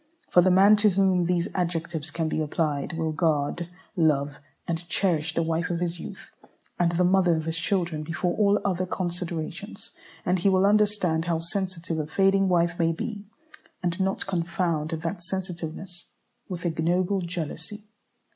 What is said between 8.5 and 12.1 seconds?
other considerations; and he will understand how sensitive a